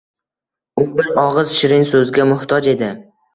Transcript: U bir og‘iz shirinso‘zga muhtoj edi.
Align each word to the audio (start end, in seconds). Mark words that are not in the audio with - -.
U 0.83 0.85
bir 0.99 1.09
og‘iz 1.23 1.51
shirinso‘zga 1.59 2.27
muhtoj 2.33 2.73
edi. 2.73 2.91